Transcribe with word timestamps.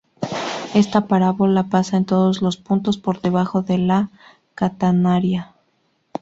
Esta 0.73 1.01
parábola 1.07 1.65
pasa 1.67 1.95
en 1.95 2.05
todos 2.05 2.41
los 2.41 2.57
puntos 2.57 2.97
por 2.97 3.21
debajo 3.21 3.61
de 3.61 3.77
la 3.77 4.09
catenaria. 4.55 5.53